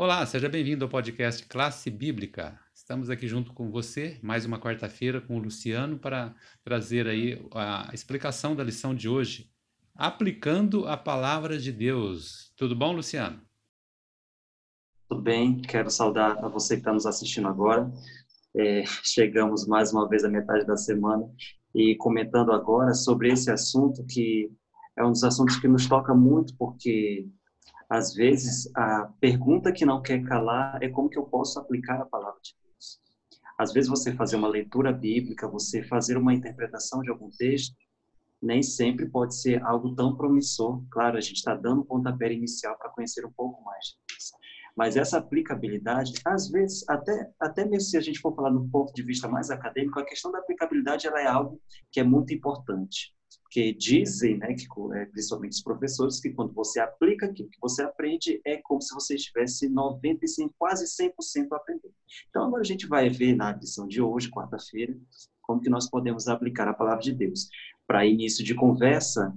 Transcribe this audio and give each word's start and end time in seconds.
Olá, 0.00 0.24
seja 0.24 0.48
bem-vindo 0.48 0.84
ao 0.84 0.88
podcast 0.88 1.44
Classe 1.46 1.90
Bíblica. 1.90 2.56
Estamos 2.72 3.10
aqui 3.10 3.26
junto 3.26 3.52
com 3.52 3.68
você, 3.68 4.16
mais 4.22 4.44
uma 4.44 4.56
quarta-feira 4.56 5.20
com 5.20 5.36
o 5.36 5.40
Luciano 5.40 5.98
para 5.98 6.36
trazer 6.62 7.08
aí 7.08 7.44
a 7.52 7.90
explicação 7.92 8.54
da 8.54 8.62
lição 8.62 8.94
de 8.94 9.08
hoje, 9.08 9.50
aplicando 9.96 10.86
a 10.86 10.96
palavra 10.96 11.58
de 11.58 11.72
Deus. 11.72 12.52
Tudo 12.56 12.76
bom, 12.76 12.92
Luciano? 12.92 13.40
Tudo 15.08 15.20
bem, 15.20 15.60
quero 15.60 15.90
saudar 15.90 16.44
a 16.44 16.48
você 16.48 16.74
que 16.74 16.82
está 16.82 16.92
nos 16.92 17.04
assistindo 17.04 17.48
agora. 17.48 17.92
É, 18.56 18.84
chegamos 19.02 19.66
mais 19.66 19.92
uma 19.92 20.08
vez 20.08 20.22
à 20.22 20.28
metade 20.28 20.64
da 20.64 20.76
semana 20.76 21.28
e 21.74 21.96
comentando 21.96 22.52
agora 22.52 22.94
sobre 22.94 23.32
esse 23.32 23.50
assunto 23.50 24.06
que 24.06 24.48
é 24.96 25.04
um 25.04 25.10
dos 25.10 25.24
assuntos 25.24 25.56
que 25.56 25.66
nos 25.66 25.88
toca 25.88 26.14
muito 26.14 26.56
porque 26.56 27.26
às 27.88 28.12
vezes, 28.12 28.70
a 28.76 29.10
pergunta 29.18 29.72
que 29.72 29.86
não 29.86 30.02
quer 30.02 30.22
calar 30.22 30.78
é 30.82 30.88
como 30.88 31.08
que 31.08 31.18
eu 31.18 31.24
posso 31.24 31.58
aplicar 31.58 31.98
a 31.98 32.04
palavra 32.04 32.38
de 32.42 32.54
Deus. 32.62 33.00
Às 33.58 33.72
vezes, 33.72 33.88
você 33.88 34.12
fazer 34.12 34.36
uma 34.36 34.48
leitura 34.48 34.92
bíblica, 34.92 35.48
você 35.48 35.82
fazer 35.82 36.18
uma 36.18 36.34
interpretação 36.34 37.00
de 37.00 37.08
algum 37.08 37.30
texto, 37.30 37.74
nem 38.42 38.62
sempre 38.62 39.08
pode 39.08 39.34
ser 39.34 39.62
algo 39.62 39.94
tão 39.94 40.14
promissor. 40.14 40.84
Claro, 40.90 41.16
a 41.16 41.20
gente 41.20 41.36
está 41.36 41.54
dando 41.54 41.84
pontapé 41.84 42.30
inicial 42.32 42.76
para 42.76 42.90
conhecer 42.90 43.24
um 43.24 43.32
pouco 43.32 43.64
mais 43.64 43.86
de 43.86 43.96
Deus. 44.08 44.32
Mas 44.76 44.96
essa 44.96 45.18
aplicabilidade, 45.18 46.12
às 46.24 46.50
vezes, 46.50 46.88
até, 46.88 47.30
até 47.40 47.64
mesmo 47.64 47.88
se 47.88 47.96
a 47.96 48.00
gente 48.00 48.20
for 48.20 48.34
falar 48.34 48.50
do 48.50 48.68
ponto 48.68 48.92
de 48.92 49.02
vista 49.02 49.26
mais 49.26 49.50
acadêmico, 49.50 49.98
a 49.98 50.04
questão 50.04 50.30
da 50.30 50.38
aplicabilidade 50.38 51.06
ela 51.06 51.20
é 51.20 51.26
algo 51.26 51.60
que 51.90 51.98
é 51.98 52.04
muito 52.04 52.32
importante 52.34 53.17
que 53.50 53.72
dizem, 53.72 54.36
né, 54.36 54.54
que 54.54 54.66
é, 54.94 55.06
principalmente 55.06 55.52
os 55.52 55.62
professores, 55.62 56.20
que 56.20 56.30
quando 56.30 56.52
você 56.52 56.80
aplica 56.80 57.26
aquilo 57.26 57.48
que 57.48 57.58
você 57.60 57.82
aprende, 57.82 58.40
é 58.44 58.58
como 58.58 58.82
se 58.82 58.94
você 58.94 59.14
estivesse 59.14 59.68
95, 59.68 60.54
quase 60.58 60.84
100% 60.84 61.12
aprendendo. 61.52 61.94
Então, 62.28 62.44
agora 62.44 62.60
a 62.60 62.66
gente 62.66 62.86
vai 62.86 63.08
ver 63.08 63.34
na 63.34 63.52
lição 63.52 63.88
de 63.88 64.02
hoje, 64.02 64.30
quarta-feira, 64.30 64.94
como 65.40 65.62
que 65.62 65.70
nós 65.70 65.88
podemos 65.88 66.28
aplicar 66.28 66.68
a 66.68 66.74
palavra 66.74 67.02
de 67.02 67.12
Deus. 67.12 67.48
Para 67.86 68.04
início 68.04 68.44
de 68.44 68.54
conversa, 68.54 69.34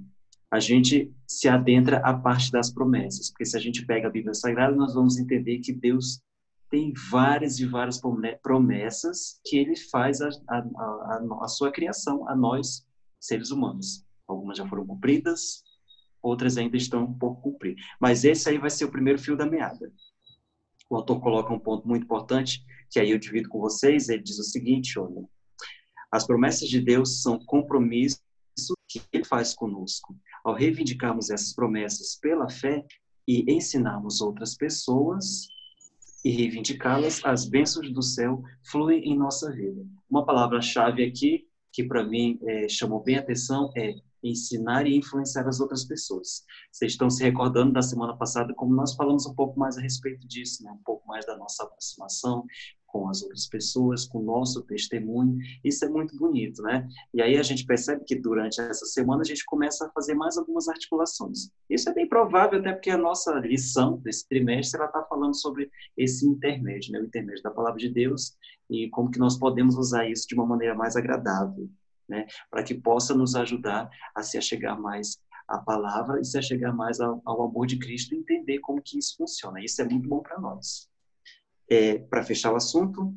a 0.52 0.60
gente 0.60 1.10
se 1.26 1.48
adentra 1.48 2.00
à 2.00 2.14
parte 2.14 2.52
das 2.52 2.70
promessas, 2.70 3.30
porque 3.30 3.46
se 3.46 3.56
a 3.56 3.62
gente 3.62 3.86
pega 3.86 4.10
a 4.10 4.12
Bíblia 4.12 4.34
Sagrada, 4.34 4.76
nós 4.76 4.94
vamos 4.94 5.18
entender 5.18 5.60
que 5.60 5.72
Deus 5.72 6.22
tem 6.70 6.94
várias 7.10 7.60
e 7.60 7.66
várias 7.66 8.02
promessas 8.42 9.40
que 9.46 9.58
ele 9.58 9.76
faz 9.76 10.20
a, 10.22 10.30
a 10.50 11.48
sua 11.48 11.72
criação, 11.72 12.28
a 12.28 12.36
nós, 12.36 12.86
seres 13.20 13.52
humanos. 13.52 14.06
Algumas 14.32 14.58
já 14.58 14.68
foram 14.68 14.86
cumpridas, 14.86 15.64
outras 16.22 16.58
ainda 16.58 16.78
estão 16.78 17.14
por 17.14 17.42
cumprir. 17.42 17.76
Mas 18.00 18.24
esse 18.24 18.50
aí 18.50 18.58
vai 18.58 18.70
ser 18.70 18.86
o 18.86 18.92
primeiro 18.92 19.20
fio 19.20 19.36
da 19.36 19.46
meada. 19.46 19.92
O 20.90 20.96
autor 20.96 21.20
coloca 21.20 21.54
um 21.54 21.60
ponto 21.60 21.88
muito 21.88 22.04
importante, 22.04 22.64
que 22.90 23.00
aí 23.00 23.12
eu 23.12 23.20
divido 23.20 23.50
com 23.50 23.60
vocês, 23.60 24.10
ele 24.10 24.24
diz 24.24 24.40
o 24.40 24.44
seguinte, 24.44 24.98
olha, 24.98 25.26
as 26.12 26.26
promessas 26.26 26.68
de 26.68 26.82
Deus 26.82 27.22
são 27.22 27.40
compromissos 27.46 28.22
que 28.88 29.02
ele 29.14 29.24
faz 29.24 29.54
conosco. 29.54 30.18
Ao 30.44 30.54
reivindicarmos 30.54 31.30
essas 31.30 31.54
promessas 31.54 32.18
pela 32.20 32.50
fé 32.50 32.86
e 33.28 33.46
ensinarmos 33.52 34.22
outras 34.22 34.56
pessoas 34.56 35.48
e 36.24 36.30
reivindicá-las, 36.30 37.24
as 37.24 37.48
bênçãos 37.48 37.92
do 37.92 38.02
céu 38.02 38.42
fluem 38.70 39.04
em 39.04 39.18
nossa 39.18 39.52
vida. 39.52 39.86
Uma 40.10 40.26
palavra-chave 40.26 41.04
aqui 41.04 41.48
que 41.72 41.84
para 41.84 42.04
mim 42.04 42.38
é, 42.44 42.68
chamou 42.68 43.02
bem 43.02 43.18
atenção 43.18 43.72
é 43.76 43.96
ensinar 44.24 44.86
e 44.86 44.98
influenciar 44.98 45.48
as 45.48 45.60
outras 45.60 45.86
pessoas. 45.86 46.44
Vocês 46.72 46.94
estão 46.94 47.10
se 47.10 47.24
recordando 47.24 47.74
da 47.74 47.82
semana 47.82 48.16
passada 48.16 48.54
como 48.54 48.76
nós 48.76 48.96
falamos 48.96 49.26
um 49.26 49.34
pouco 49.34 49.60
mais 49.60 49.78
a 49.78 49.82
respeito 49.82 50.28
disso, 50.28 50.64
né? 50.64 50.72
um 50.72 50.84
pouco 50.84 51.08
mais 51.08 51.26
da 51.26 51.38
nossa 51.38 51.64
aproximação, 51.64 52.46
com 52.92 53.10
as 53.10 53.22
outras 53.22 53.48
pessoas, 53.48 54.06
com 54.06 54.20
o 54.20 54.24
nosso 54.24 54.62
testemunho. 54.64 55.38
Isso 55.64 55.86
é 55.86 55.90
muito 55.90 56.16
bonito, 56.18 56.62
né? 56.62 56.88
E 57.14 57.22
aí 57.22 57.38
a 57.38 57.44
gente 57.44 57.66
percebe 57.66 58.04
que 58.06 58.16
durante 58.16 58.60
essa 58.60 58.86
semana 58.86 59.22
a 59.22 59.26
gente 59.26 59.46
começa 59.46 59.88
a 59.88 59.92
fazer 59.92 60.14
mais 60.14 60.38
algumas 60.38 60.68
articulações. 60.68 61.50
Isso 61.70 61.90
é 61.90 61.94
bem 61.94 62.08
provável, 62.08 62.60
até 62.60 62.74
porque 62.74 62.90
a 62.90 62.98
nossa 62.98 63.34
lição 63.40 63.98
desse 64.00 64.28
trimestre 64.28 64.78
ela 64.78 64.88
está 64.88 65.04
falando 65.04 65.36
sobre 65.36 65.72
esse 65.98 66.28
intermédio, 66.28 66.92
né? 66.92 67.00
O 67.00 67.06
intermédio 67.06 67.44
da 67.44 67.52
palavra 67.52 67.80
de 67.80 67.90
Deus 67.90 68.36
e 68.70 68.90
como 68.90 69.10
que 69.10 69.20
nós 69.20 69.38
podemos 69.38 69.78
usar 69.78 70.10
isso 70.10 70.28
de 70.28 70.36
uma 70.36 70.46
maneira 70.46 70.76
mais 70.76 70.96
agradável, 70.96 71.70
né? 72.12 72.28
Para 72.50 72.64
que 72.64 72.76
possa 72.76 73.16
nos 73.16 73.34
ajudar 73.36 73.90
a 74.14 74.22
se 74.22 74.38
achegar 74.38 74.80
mais 74.80 75.18
à 75.48 75.58
palavra 75.58 76.22
e 76.22 76.26
se 76.26 76.38
achegar 76.38 76.76
mais 76.76 77.00
ao, 77.00 77.22
ao 77.26 77.42
amor 77.42 77.66
de 77.66 77.80
Cristo 77.80 78.14
e 78.14 78.20
entender 78.20 78.60
como 78.60 78.82
que 78.82 79.00
isso 79.00 79.16
funciona. 79.18 79.64
Isso 79.64 79.82
é 79.82 79.86
muito 79.86 80.08
bom 80.08 80.20
para 80.20 80.40
nós 80.40 80.92
é, 81.72 82.00
para 82.00 82.22
fechar 82.22 82.52
o 82.52 82.58
assunto, 82.58 83.16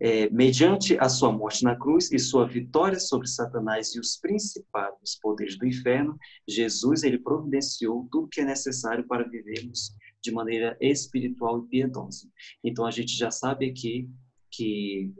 é, 0.00 0.30
mediante 0.30 0.96
a 0.98 1.10
sua 1.10 1.30
morte 1.30 1.62
na 1.62 1.76
cruz 1.76 2.10
e 2.10 2.18
sua 2.18 2.48
vitória 2.48 2.98
sobre 2.98 3.28
Satanás 3.28 3.94
e 3.94 4.00
os 4.00 4.16
principados 4.16 5.18
poderes 5.20 5.58
do 5.58 5.66
inferno, 5.66 6.18
Jesus 6.48 7.02
ele 7.02 7.18
providenciou 7.18 8.08
tudo 8.10 8.28
que 8.28 8.40
é 8.40 8.44
necessário 8.46 9.06
para 9.06 9.28
vivermos 9.28 9.94
de 10.22 10.32
maneira 10.32 10.76
espiritual 10.80 11.58
e 11.58 11.68
piedosa. 11.68 12.26
Então 12.64 12.86
a 12.86 12.90
gente 12.90 13.14
já 13.14 13.30
sabe 13.30 13.68
aqui 13.68 14.08
que 14.50 15.12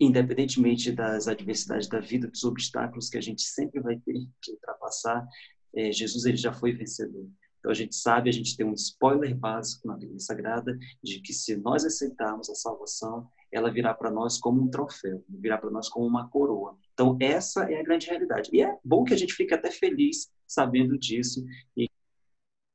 independentemente 0.00 0.92
das 0.92 1.26
adversidades 1.26 1.88
da 1.88 2.00
vida, 2.00 2.28
dos 2.28 2.44
obstáculos 2.44 3.08
que 3.08 3.18
a 3.18 3.20
gente 3.20 3.42
sempre 3.42 3.80
vai 3.80 3.96
ter 3.98 4.26
que 4.40 4.52
ultrapassar, 4.52 5.26
é, 5.74 5.92
Jesus 5.92 6.24
ele 6.24 6.36
já 6.36 6.52
foi 6.52 6.72
vencedor. 6.72 7.26
Então 7.58 7.72
a 7.72 7.74
gente 7.74 7.94
sabe, 7.96 8.30
a 8.30 8.32
gente 8.32 8.56
tem 8.56 8.64
um 8.64 8.72
spoiler 8.72 9.36
básico 9.36 9.88
na 9.88 9.96
Bíblia 9.96 10.20
Sagrada 10.20 10.78
de 11.02 11.20
que 11.20 11.32
se 11.32 11.56
nós 11.56 11.84
aceitarmos 11.84 12.48
a 12.48 12.54
salvação, 12.54 13.28
ela 13.50 13.70
virá 13.70 13.92
para 13.92 14.10
nós 14.10 14.38
como 14.38 14.62
um 14.62 14.70
troféu, 14.70 15.24
virá 15.28 15.58
para 15.58 15.70
nós 15.70 15.88
como 15.88 16.06
uma 16.06 16.28
coroa. 16.28 16.78
Então 16.92 17.16
essa 17.20 17.64
é 17.64 17.80
a 17.80 17.82
grande 17.82 18.06
realidade. 18.06 18.50
E 18.52 18.62
é 18.62 18.78
bom 18.84 19.04
que 19.04 19.12
a 19.12 19.16
gente 19.16 19.34
fique 19.34 19.52
até 19.52 19.70
feliz 19.70 20.30
sabendo 20.46 20.96
disso 20.96 21.44
e 21.76 21.88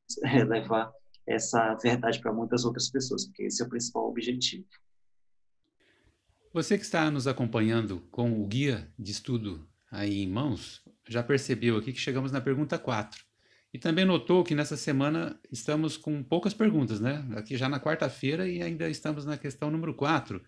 levar 0.47 0.91
essa 1.25 1.75
verdade 1.75 2.19
para 2.19 2.33
muitas 2.33 2.65
outras 2.65 2.89
pessoas, 2.89 3.25
porque 3.25 3.43
esse 3.43 3.63
é 3.63 3.65
o 3.65 3.69
principal 3.69 4.09
objetivo. 4.09 4.65
Você 6.53 6.77
que 6.77 6.83
está 6.83 7.09
nos 7.09 7.25
acompanhando 7.25 7.99
com 8.11 8.39
o 8.39 8.45
guia 8.45 8.87
de 8.97 9.11
estudo 9.11 9.67
aí 9.91 10.21
em 10.21 10.29
mãos, 10.29 10.83
já 11.09 11.23
percebeu 11.23 11.77
aqui 11.77 11.91
que 11.91 11.99
chegamos 11.99 12.31
na 12.31 12.39
pergunta 12.39 12.77
4 12.77 13.25
e 13.73 13.79
também 13.79 14.05
notou 14.05 14.43
que 14.43 14.53
nessa 14.53 14.77
semana 14.77 15.35
estamos 15.51 15.97
com 15.97 16.21
poucas 16.21 16.53
perguntas, 16.53 16.99
né? 16.99 17.27
Aqui 17.35 17.57
já 17.57 17.67
na 17.67 17.79
quarta-feira 17.79 18.47
e 18.47 18.61
ainda 18.61 18.87
estamos 18.87 19.25
na 19.25 19.35
questão 19.35 19.71
número 19.71 19.95
4. 19.95 20.39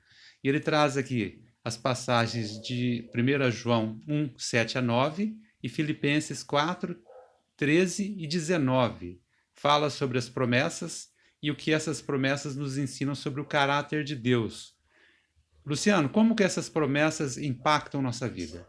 E 0.43 0.47
ele 0.47 0.59
traz 0.59 0.95
aqui 0.95 1.41
as 1.63 1.75
passagens 1.75 2.61
de 2.61 3.09
1 3.15 3.49
João 3.49 3.99
1, 4.07 4.37
7 4.37 4.77
a 4.77 4.83
9 4.83 5.35
e 5.63 5.67
Filipenses 5.67 6.43
4, 6.43 6.95
13 7.57 8.15
e 8.15 8.27
19. 8.27 9.19
Fala 9.55 9.89
sobre 9.89 10.19
as 10.19 10.29
promessas 10.29 11.07
e 11.41 11.49
o 11.49 11.55
que 11.55 11.71
essas 11.71 11.99
promessas 11.99 12.55
nos 12.55 12.77
ensinam 12.77 13.15
sobre 13.15 13.41
o 13.41 13.45
caráter 13.45 14.03
de 14.03 14.15
Deus. 14.15 14.74
Luciano, 15.65 16.09
como 16.09 16.35
que 16.35 16.43
essas 16.43 16.69
promessas 16.69 17.37
impactam 17.37 18.01
nossa 18.01 18.29
vida? 18.29 18.67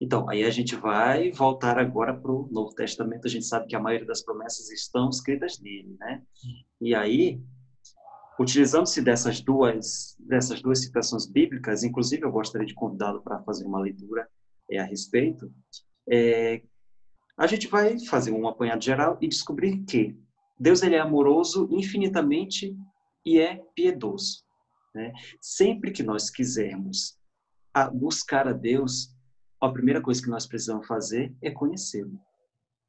Então, 0.00 0.28
aí 0.28 0.44
a 0.44 0.50
gente 0.50 0.76
vai 0.76 1.32
voltar 1.32 1.76
agora 1.78 2.14
para 2.14 2.30
o 2.30 2.48
Novo 2.52 2.72
Testamento. 2.72 3.26
A 3.26 3.30
gente 3.30 3.44
sabe 3.44 3.66
que 3.66 3.74
a 3.74 3.80
maioria 3.80 4.06
das 4.06 4.22
promessas 4.22 4.70
estão 4.70 5.08
escritas 5.10 5.58
nele, 5.58 5.96
né? 5.98 6.22
E 6.80 6.94
aí, 6.94 7.42
utilizando-se 8.38 9.02
dessas 9.02 9.40
duas 9.40 10.16
dessas 10.20 10.62
duas 10.62 10.82
citações 10.82 11.26
bíblicas, 11.26 11.82
inclusive 11.82 12.24
eu 12.24 12.30
gostaria 12.30 12.66
de 12.66 12.74
convidá-lo 12.74 13.20
para 13.20 13.42
fazer 13.42 13.66
uma 13.66 13.80
leitura 13.80 14.28
é, 14.70 14.78
a 14.78 14.84
respeito. 14.84 15.52
É, 16.08 16.62
a 17.36 17.46
gente 17.48 17.66
vai 17.66 17.98
fazer 17.98 18.30
um 18.30 18.46
apanhado 18.46 18.84
geral 18.84 19.18
e 19.20 19.26
descobrir 19.26 19.78
que 19.84 20.16
Deus 20.58 20.82
ele 20.82 20.94
é 20.94 21.00
amoroso 21.00 21.68
infinitamente 21.72 22.76
e 23.24 23.40
é 23.40 23.56
piedoso. 23.74 24.47
Né? 24.98 25.12
Sempre 25.40 25.92
que 25.92 26.02
nós 26.02 26.28
quisermos 26.28 27.16
buscar 27.94 28.48
a 28.48 28.52
Deus, 28.52 29.14
a 29.60 29.68
primeira 29.68 30.00
coisa 30.00 30.20
que 30.20 30.28
nós 30.28 30.44
precisamos 30.44 30.88
fazer 30.88 31.32
é 31.40 31.52
conhecê-lo. 31.52 32.18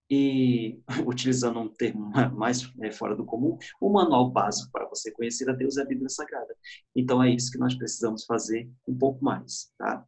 E, 0.10 0.82
utilizando 1.06 1.60
um 1.60 1.68
termo 1.68 2.12
mais 2.36 2.74
é, 2.82 2.92
fora 2.92 3.16
do 3.16 3.24
comum, 3.24 3.60
o 3.80 3.94
manual 3.94 4.32
básico 4.32 4.72
para 4.72 4.90
você 4.90 5.12
conhecer 5.12 5.48
a 5.48 5.54
Deus 5.54 5.78
é 5.78 5.84
a 5.84 5.86
Bíblia 5.86 6.10
Sagrada. 6.10 6.56
Então, 6.96 7.22
é 7.22 7.30
isso 7.30 7.52
que 7.52 7.60
nós 7.60 7.76
precisamos 7.76 8.26
fazer 8.26 8.68
um 8.88 8.98
pouco 8.98 9.24
mais. 9.24 9.72
Tá? 9.78 10.04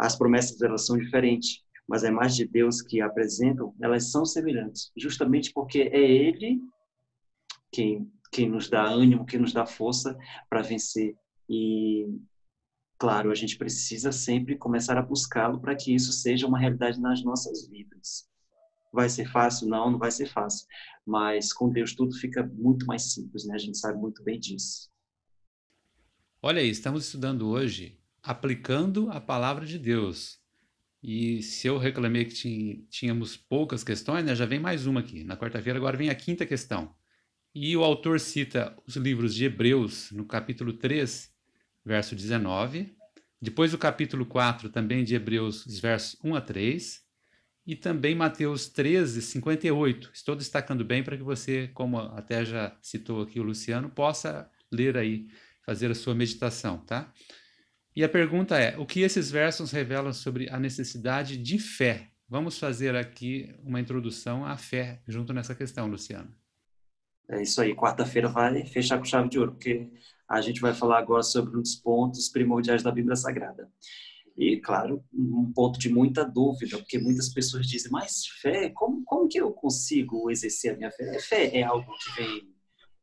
As 0.00 0.16
promessas 0.16 0.62
elas 0.62 0.86
são 0.86 0.96
diferentes, 0.96 1.60
mas 1.86 2.02
a 2.02 2.08
imagem 2.08 2.46
de 2.46 2.52
Deus 2.52 2.80
que 2.80 3.02
apresentam, 3.02 3.74
elas 3.82 4.10
são 4.10 4.24
semelhantes, 4.24 4.90
justamente 4.96 5.52
porque 5.52 5.82
é 5.82 6.00
Ele 6.00 6.62
quem, 7.70 8.10
quem 8.32 8.48
nos 8.48 8.70
dá 8.70 8.84
ânimo, 8.84 9.26
quem 9.26 9.38
nos 9.38 9.52
dá 9.52 9.66
força 9.66 10.16
para 10.48 10.62
vencer. 10.62 11.14
E 11.48 12.06
claro, 12.98 13.30
a 13.30 13.34
gente 13.34 13.58
precisa 13.58 14.12
sempre 14.12 14.56
começar 14.56 14.96
a 14.96 15.02
buscá-lo 15.02 15.60
para 15.60 15.74
que 15.74 15.94
isso 15.94 16.12
seja 16.12 16.46
uma 16.46 16.58
realidade 16.58 17.00
nas 17.00 17.22
nossas 17.24 17.66
vidas. 17.68 18.28
Vai 18.92 19.08
ser 19.08 19.28
fácil? 19.28 19.68
Não, 19.68 19.90
não 19.90 19.98
vai 19.98 20.10
ser 20.10 20.26
fácil. 20.26 20.66
Mas 21.04 21.52
com 21.52 21.68
Deus 21.70 21.94
tudo 21.94 22.14
fica 22.16 22.44
muito 22.54 22.86
mais 22.86 23.12
simples, 23.12 23.44
né? 23.44 23.54
A 23.54 23.58
gente 23.58 23.78
sabe 23.78 23.98
muito 23.98 24.22
bem 24.22 24.38
disso. 24.38 24.90
Olha 26.40 26.60
aí, 26.60 26.68
estamos 26.68 27.06
estudando 27.06 27.48
hoje 27.48 27.98
aplicando 28.22 29.10
a 29.10 29.20
palavra 29.20 29.66
de 29.66 29.78
Deus. 29.78 30.38
E 31.02 31.42
se 31.42 31.66
eu 31.66 31.78
reclamei 31.78 32.24
que 32.24 32.86
tínhamos 32.88 33.36
poucas 33.36 33.82
questões, 33.82 34.24
né, 34.24 34.36
já 34.36 34.46
vem 34.46 34.60
mais 34.60 34.86
uma 34.86 35.00
aqui. 35.00 35.24
Na 35.24 35.36
quarta-feira 35.36 35.78
agora 35.78 35.96
vem 35.96 36.08
a 36.08 36.14
quinta 36.14 36.46
questão. 36.46 36.94
E 37.52 37.76
o 37.76 37.82
autor 37.82 38.20
cita 38.20 38.76
os 38.86 38.94
livros 38.94 39.34
de 39.34 39.44
Hebreus, 39.44 40.12
no 40.12 40.24
capítulo 40.24 40.72
3, 40.72 41.31
verso 41.84 42.14
19. 42.14 42.96
Depois 43.40 43.74
o 43.74 43.78
capítulo 43.78 44.24
4, 44.24 44.68
também 44.68 45.02
de 45.04 45.14
Hebreus, 45.14 45.66
os 45.66 45.80
versos 45.80 46.18
1 46.22 46.34
a 46.36 46.40
3. 46.40 47.02
E 47.64 47.76
também 47.76 48.14
Mateus 48.14 48.68
13, 48.68 49.22
58. 49.22 50.10
Estou 50.12 50.34
destacando 50.34 50.84
bem 50.84 51.02
para 51.02 51.16
que 51.16 51.22
você, 51.22 51.68
como 51.74 51.98
até 51.98 52.44
já 52.44 52.76
citou 52.80 53.22
aqui 53.22 53.38
o 53.38 53.44
Luciano, 53.44 53.88
possa 53.88 54.50
ler 54.70 54.96
aí, 54.96 55.28
fazer 55.64 55.90
a 55.90 55.94
sua 55.94 56.14
meditação, 56.14 56.78
tá? 56.78 57.12
E 57.94 58.02
a 58.02 58.08
pergunta 58.08 58.58
é: 58.58 58.76
o 58.78 58.86
que 58.86 59.00
esses 59.00 59.30
versos 59.30 59.70
revelam 59.70 60.12
sobre 60.12 60.48
a 60.50 60.58
necessidade 60.58 61.36
de 61.36 61.58
fé? 61.58 62.08
Vamos 62.28 62.58
fazer 62.58 62.96
aqui 62.96 63.54
uma 63.62 63.78
introdução 63.78 64.44
à 64.44 64.56
fé 64.56 65.02
junto 65.06 65.32
nessa 65.32 65.54
questão, 65.54 65.86
Luciano. 65.86 66.34
É 67.28 67.42
isso 67.42 67.60
aí, 67.60 67.74
quarta-feira 67.74 68.28
vai 68.28 68.64
fechar 68.66 68.98
com 68.98 69.04
chave 69.04 69.28
de 69.28 69.38
ouro, 69.38 69.52
porque 69.52 69.88
a 70.32 70.40
gente 70.40 70.62
vai 70.62 70.72
falar 70.72 70.98
agora 70.98 71.22
sobre 71.22 71.58
um 71.58 71.60
dos 71.60 71.74
pontos 71.74 72.30
primordiais 72.30 72.82
da 72.82 72.90
Bíblia 72.90 73.14
Sagrada. 73.14 73.70
E, 74.34 74.56
claro, 74.56 75.04
um 75.12 75.52
ponto 75.52 75.78
de 75.78 75.92
muita 75.92 76.24
dúvida, 76.24 76.78
porque 76.78 76.98
muitas 76.98 77.28
pessoas 77.28 77.66
dizem, 77.66 77.92
mas 77.92 78.26
fé, 78.40 78.70
como, 78.70 79.04
como 79.04 79.28
que 79.28 79.38
eu 79.38 79.52
consigo 79.52 80.30
exercer 80.30 80.72
a 80.72 80.76
minha 80.78 80.90
fé? 80.90 81.18
Fé 81.18 81.58
é 81.58 81.62
algo 81.62 81.92
que 81.98 82.16
vem 82.16 82.50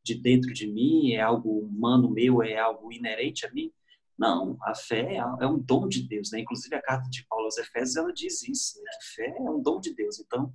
de 0.03 0.15
dentro 0.15 0.51
de 0.51 0.65
mim, 0.65 1.11
é 1.11 1.21
algo 1.21 1.59
humano 1.59 2.09
meu, 2.09 2.41
é 2.41 2.57
algo 2.57 2.91
inerente 2.91 3.45
a 3.45 3.51
mim? 3.51 3.71
Não, 4.17 4.57
a 4.63 4.73
fé 4.73 5.13
é, 5.13 5.17
é 5.17 5.47
um 5.47 5.59
dom 5.59 5.87
de 5.87 6.07
Deus, 6.07 6.31
né? 6.31 6.39
Inclusive 6.39 6.75
a 6.75 6.81
carta 6.81 7.07
de 7.11 7.23
Paulo 7.27 7.45
aos 7.45 7.59
Efésios 7.59 7.95
ela 7.95 8.11
diz 8.11 8.41
isso, 8.41 8.81
né? 8.81 8.89
que 8.99 9.15
fé 9.15 9.35
é 9.37 9.51
um 9.51 9.61
dom 9.61 9.79
de 9.79 9.93
Deus. 9.93 10.19
Então, 10.19 10.51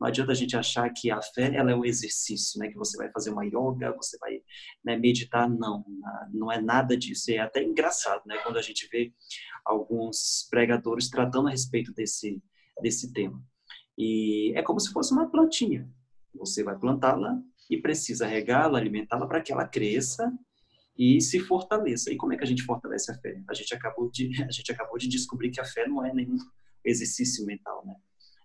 não 0.00 0.08
adianta 0.08 0.32
a 0.32 0.34
gente 0.34 0.56
achar 0.56 0.88
que 0.90 1.10
a 1.10 1.20
fé 1.20 1.54
ela 1.54 1.70
é 1.70 1.76
um 1.76 1.84
exercício, 1.84 2.58
né? 2.58 2.68
Que 2.68 2.76
você 2.78 2.96
vai 2.96 3.10
fazer 3.10 3.30
uma 3.30 3.44
yoga, 3.44 3.94
você 3.94 4.16
vai 4.18 4.40
né, 4.82 4.96
meditar, 4.96 5.48
não, 5.48 5.84
não 6.32 6.50
é 6.50 6.60
nada 6.60 6.96
disso. 6.96 7.30
É 7.30 7.38
até 7.38 7.62
engraçado, 7.62 8.22
né? 8.24 8.38
Quando 8.38 8.58
a 8.58 8.62
gente 8.62 8.88
vê 8.90 9.12
alguns 9.64 10.48
pregadores 10.50 11.10
tratando 11.10 11.48
a 11.48 11.50
respeito 11.50 11.92
desse 11.92 12.42
desse 12.80 13.12
tema. 13.12 13.42
E 13.98 14.54
é 14.56 14.62
como 14.62 14.80
se 14.80 14.90
fosse 14.90 15.12
uma 15.12 15.30
plantinha. 15.30 15.86
Você 16.34 16.64
vai 16.64 16.78
plantá-la 16.78 17.38
e 17.68 17.76
precisa 17.76 18.26
regá-la, 18.26 18.78
alimentá-la 18.78 19.26
para 19.26 19.42
que 19.42 19.52
ela 19.52 19.68
cresça 19.68 20.32
e 20.96 21.20
se 21.20 21.40
fortaleça. 21.40 22.10
E 22.10 22.16
como 22.16 22.32
é 22.32 22.38
que 22.38 22.44
a 22.44 22.46
gente 22.46 22.62
fortalece 22.62 23.12
a 23.12 23.18
fé? 23.18 23.42
A 23.46 23.52
gente 23.52 23.74
acabou 23.74 24.10
de 24.10 24.30
a 24.44 24.50
gente 24.50 24.72
acabou 24.72 24.96
de 24.96 25.08
descobrir 25.08 25.50
que 25.50 25.60
a 25.60 25.64
fé 25.64 25.86
não 25.86 26.02
é 26.04 26.14
nenhum 26.14 26.36
exercício 26.82 27.44
mental, 27.44 27.84
né? 27.84 27.94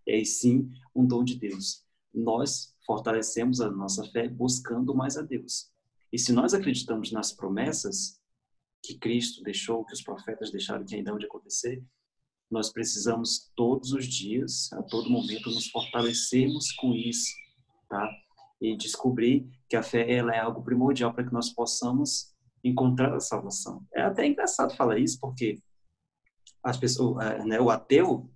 É 0.08 0.24
sim 0.24 0.72
um 0.96 1.06
dom 1.06 1.24
de 1.24 1.36
Deus. 1.36 1.84
Nós 2.14 2.74
fortalecemos 2.86 3.60
a 3.62 3.70
nossa 3.70 4.04
fé 4.12 4.28
buscando 4.28 4.96
mais 4.96 5.18
a 5.18 5.22
Deus. 5.22 5.72
E 6.12 6.20
se 6.20 6.32
nós 6.32 6.54
acreditamos 6.54 7.12
nas 7.12 7.34
promessas 7.34 8.22
que 8.84 8.98
Cristo 8.98 9.42
deixou, 9.44 9.84
que 9.84 9.94
os 9.94 10.02
profetas 10.02 10.52
deixaram 10.52 10.86
que 10.86 10.96
ainda 10.96 11.12
hão 11.12 11.18
de 11.18 11.26
acontecer, 11.26 11.84
nós 12.50 12.72
precisamos 12.72 13.52
todos 13.56 13.92
os 13.92 14.06
dias, 14.06 14.72
a 14.74 14.84
todo 14.84 15.10
momento, 15.10 15.50
nos 15.50 15.68
fortalecermos 15.68 16.72
com 16.74 16.94
isso, 16.94 17.34
tá? 17.90 18.08
E 18.62 18.78
descobrir 18.78 19.50
que 19.68 19.76
a 19.76 19.84
fé 19.84 20.10
ela 20.10 20.34
é 20.34 20.40
algo 20.40 20.64
primordial 20.64 21.14
para 21.14 21.26
que 21.26 21.34
nós 21.34 21.50
possamos 21.50 22.34
encontrar 22.64 23.14
a 23.14 23.20
salvação. 23.20 23.86
É 23.94 24.02
até 24.02 24.26
engraçado 24.26 24.76
falar 24.76 25.00
isso, 25.00 25.20
porque 25.20 25.60
as 26.64 26.78
pessoas, 26.78 27.26
é, 27.26 27.44
né, 27.46 27.60
o 27.60 27.70
ateu, 27.70 28.30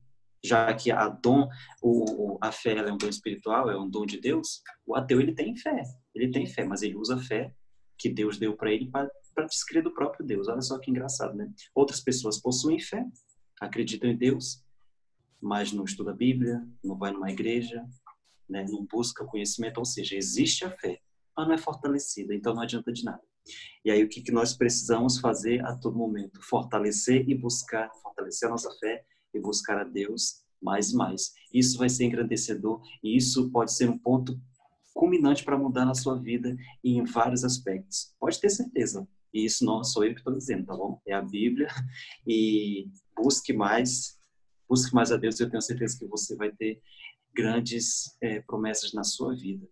já 0.44 0.74
que 0.74 0.92
a 0.92 1.10
dom, 1.10 1.48
o, 1.82 2.38
a 2.42 2.52
fé 2.52 2.74
é 2.78 2.92
um 2.92 2.98
dom 2.98 3.10
espiritual, 3.10 3.70
é 3.70 3.78
um 3.78 3.90
dom 3.90 4.06
de 4.06 4.20
Deus, 4.20 4.62
o 4.86 4.96
ateu 4.96 5.20
ele 5.20 5.34
tem 5.34 5.56
fé, 5.56 5.84
ele 6.16 6.32
tem 6.32 6.46
fé, 6.46 6.64
mas 6.64 6.82
ele 6.82 6.96
usa 6.96 7.16
a 7.16 7.20
fé 7.22 7.54
que 7.98 8.10
Deus 8.10 8.38
deu 8.38 8.56
para 8.56 8.72
ele 8.72 8.90
para 8.90 9.46
descrever 9.46 9.84
do 9.84 9.94
próprio 9.94 10.26
Deus. 10.26 10.48
Olha 10.48 10.62
só 10.62 10.80
que 10.80 10.90
engraçado, 10.90 11.36
né? 11.36 11.52
Outras 11.76 12.00
pessoas 12.00 12.42
possuem 12.42 12.80
fé, 12.80 13.06
acreditam 13.60 14.10
em 14.10 14.18
Deus, 14.18 14.64
mas 15.42 15.72
não 15.72 15.84
estuda 15.84 16.12
a 16.12 16.16
Bíblia, 16.16 16.66
não 16.84 16.98
vai 16.98 17.12
numa 17.12 17.30
igreja, 17.30 17.86
né? 18.48 18.66
não 18.70 18.86
busca 18.86 19.26
conhecimento, 19.26 19.78
ou 19.78 19.86
seja, 19.86 20.16
existe 20.16 20.66
a 20.66 20.72
fé, 20.72 21.00
mas 21.36 21.48
não 21.48 21.54
é 21.54 21.58
fortalecida, 21.58 22.34
então 22.34 22.54
não 22.54 22.62
adianta 22.62 22.92
de 22.92 23.04
nada. 23.04 23.22
E 23.84 23.92
aí 23.92 24.04
o 24.04 24.10
que, 24.10 24.22
que 24.22 24.32
nós 24.32 24.54
precisamos 24.54 25.20
fazer 25.20 25.64
a 25.66 25.76
todo 25.76 25.98
momento? 25.98 26.42
Fortalecer 26.42 27.28
e 27.28 27.36
buscar, 27.36 27.90
fortalecer 28.02 28.48
a 28.48 28.52
nossa 28.52 28.72
fé 28.80 29.04
e 29.40 29.42
buscar 29.42 29.80
a 29.80 29.84
Deus 29.84 30.44
mais 30.62 30.92
e 30.92 30.96
mais. 30.96 31.34
Isso 31.54 31.78
vai 31.78 31.90
ser 31.90 32.06
engrandecedor 32.06 32.82
e 33.04 33.16
isso 33.16 33.50
pode 33.50 33.74
ser 33.74 33.90
um 33.90 33.98
ponto 33.98 34.40
culminante 34.94 35.44
para 35.44 35.58
mudar 35.58 35.86
na 35.86 35.96
sua 35.96 36.20
vida 36.20 36.56
em 36.84 37.04
vários 37.04 37.44
aspectos. 37.44 38.14
Pode 38.20 38.40
ter 38.40 38.50
certeza. 38.50 39.08
E 39.34 39.46
isso 39.46 39.64
não 39.64 39.84
sou 39.84 40.04
eu 40.04 40.14
que 40.14 40.20
estou 40.20 40.36
dizendo, 40.36 40.66
tá 40.66 40.76
bom? 40.76 41.02
É 41.08 41.14
a 41.14 41.22
Bíblia. 41.22 41.68
E 42.28 42.90
busque 43.16 43.54
mais, 43.54 44.18
busque 44.68 44.94
mais 44.94 45.12
a 45.12 45.18
Deus. 45.18 45.40
Eu 45.40 45.50
tenho 45.50 45.62
certeza 45.62 45.98
que 45.98 46.06
você 46.06 46.36
vai 46.36 46.52
ter 46.52 46.82
grandes 47.34 48.18
é, 48.22 48.42
promessas 48.42 48.94
na 48.94 49.04
sua 49.04 49.36
vida. 49.36 49.68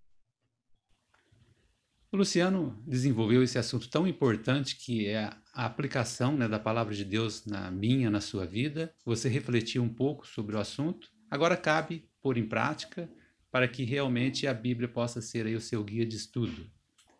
O 2.09 2.15
Luciano 2.15 2.81
desenvolveu 2.87 3.43
esse 3.43 3.57
assunto 3.57 3.89
tão 3.89 4.07
importante 4.07 4.77
que 4.77 5.07
é 5.07 5.29
a 5.53 5.65
aplicação 5.65 6.37
né, 6.37 6.47
da 6.47 6.57
palavra 6.57 6.93
de 6.95 7.03
Deus 7.03 7.45
na 7.45 7.69
minha, 7.69 8.09
na 8.09 8.21
sua 8.21 8.45
vida. 8.45 8.93
Você 9.05 9.27
refletiu 9.27 9.83
um 9.83 9.89
pouco 9.89 10.25
sobre 10.25 10.55
o 10.55 10.59
assunto. 10.59 11.09
Agora 11.29 11.57
cabe 11.57 12.09
pôr 12.21 12.37
em 12.37 12.47
prática 12.47 13.09
para 13.51 13.67
que 13.67 13.83
realmente 13.83 14.47
a 14.47 14.53
Bíblia 14.53 14.87
possa 14.87 15.21
ser 15.21 15.45
aí 15.45 15.55
o 15.55 15.61
seu 15.61 15.83
guia 15.83 16.05
de 16.05 16.15
estudo. 16.15 16.69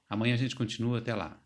Amanhã 0.09 0.35
a 0.35 0.37
gente 0.37 0.55
continua. 0.55 0.99
Até 0.99 1.13
lá. 1.13 1.37